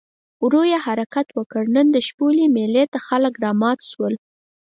ورو 0.43 0.61
یې 0.71 0.77
حرکت 0.85 1.27
وکړ، 1.37 1.63
نن 1.75 1.87
د 1.95 1.97
شپولې 2.07 2.45
مېلې 2.55 2.83
ته 2.93 2.99
خلک 3.07 3.33
رامات 3.45 3.79
شول. 3.89 4.13